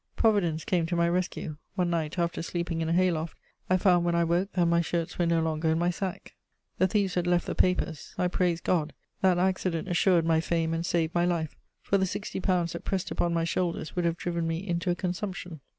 [0.15, 3.37] Providence came to my rescue: one night, after sleeping in a hay loft,
[3.69, 6.33] I found, when I woke, that my shirts were no longer in my sack;
[6.79, 8.15] the thieves had left the papers.
[8.17, 12.39] I praised God: that accident assured my "fame" and saved my life, for the sixty
[12.39, 15.59] pounds that pressed upon my shoulders would have driven me into a consumption.